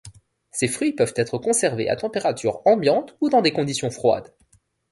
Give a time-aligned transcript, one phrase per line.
[0.49, 4.33] Ces fruits peuvent être conservés à température ambiante ou dans des conditions froides.